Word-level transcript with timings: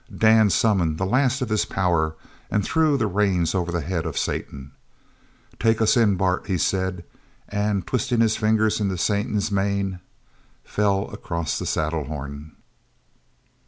Dan 0.17 0.49
summoned 0.49 0.97
the 0.97 1.05
last 1.05 1.43
of 1.43 1.49
his 1.49 1.63
power 1.63 2.15
and 2.49 2.65
threw 2.65 2.97
the 2.97 3.05
reins 3.05 3.53
over 3.53 3.71
the 3.71 3.81
head 3.81 4.07
of 4.07 4.17
Satan. 4.17 4.71
"Take 5.59 5.79
us 5.79 5.95
in, 5.95 6.15
Bart," 6.15 6.47
he 6.47 6.57
said, 6.57 7.03
and 7.49 7.85
twisting 7.85 8.19
his 8.19 8.35
fingers 8.35 8.79
into 8.81 8.97
Satan's 8.97 9.51
mane 9.51 9.99
fell 10.63 11.07
across 11.13 11.59
the 11.59 11.65
saddlehorn. 11.67 12.53